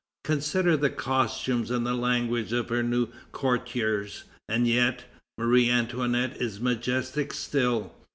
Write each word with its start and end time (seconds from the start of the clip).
Consider 0.23 0.75
the 0.75 0.89
costumes 0.89 1.69
and 1.69 1.85
the 1.85 1.93
language 1.93 2.53
of 2.53 2.69
her 2.69 2.81
new 2.81 3.09
courtiers! 3.31 4.23
And 4.49 4.67
yet, 4.67 5.05
Marie 5.37 5.69
Antoinette 5.69 6.37
is 6.41 6.59
majestic 6.59 7.33
still. 7.33 7.93